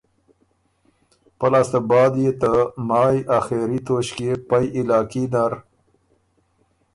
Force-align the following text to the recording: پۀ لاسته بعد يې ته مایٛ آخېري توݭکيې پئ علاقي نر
پۀ 1.37 1.47
لاسته 1.53 1.79
بعد 1.89 2.13
يې 2.23 2.31
ته 2.41 2.51
مایٛ 2.87 3.17
آخېري 3.39 3.79
توݭکيې 3.85 4.33
پئ 4.49 4.65
علاقي 4.79 5.23
نر 5.33 5.53